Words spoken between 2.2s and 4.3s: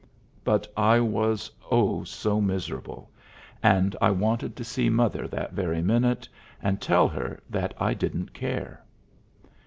miserable, and I